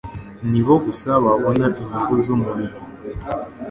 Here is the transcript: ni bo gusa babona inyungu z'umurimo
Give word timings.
ni 0.51 0.61
bo 0.65 0.75
gusa 0.85 1.09
babona 1.25 1.65
inyungu 1.81 2.13
z'umurimo 2.25 2.77